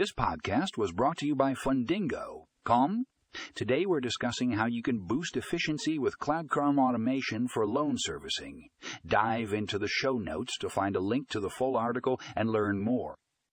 [0.00, 2.46] This podcast was brought to you by Fundingo.
[2.64, 3.04] Com?
[3.54, 8.70] Today we're discussing how you can boost efficiency with Cloud CRM automation for loan servicing.
[9.04, 12.80] Dive into the show notes to find a link to the full article and learn
[12.80, 13.16] more.